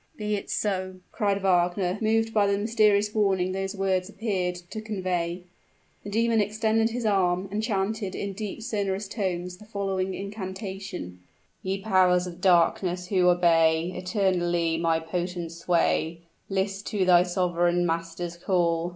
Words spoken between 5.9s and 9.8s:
The demon extended his arm, and chanted in deep, sonorous tones, the